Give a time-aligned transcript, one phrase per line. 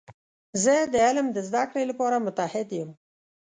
[0.63, 2.89] زه د علم د زده کړې لپاره متعهد یم.